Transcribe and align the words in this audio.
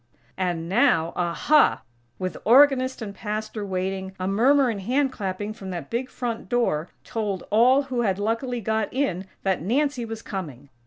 And, 0.35 0.67
now 0.67 1.13
aha!! 1.15 1.83
With 2.17 2.35
organist 2.43 3.03
and 3.03 3.13
Pastor 3.13 3.63
waiting, 3.63 4.13
a 4.19 4.27
murmur 4.27 4.67
and 4.69 4.81
hand 4.81 5.11
clapping 5.11 5.53
from 5.53 5.69
that 5.69 5.91
big 5.91 6.09
front 6.09 6.49
door 6.49 6.89
told 7.03 7.43
all 7.51 7.83
who 7.83 8.01
had 8.01 8.17
luckily 8.17 8.61
got 8.61 8.91
in 8.91 9.27
that 9.43 9.61
Nancy 9.61 10.03
was 10.03 10.23
coming! 10.23 10.69